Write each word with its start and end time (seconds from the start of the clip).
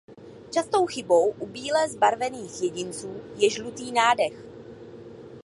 Častou 0.51 0.85
chybou 0.85 1.29
u 1.31 1.45
bíle 1.47 1.89
zbarvených 1.89 2.61
jedinců 2.63 3.21
je 3.37 3.49
žlutý 3.49 3.91
nádech. 3.91 4.33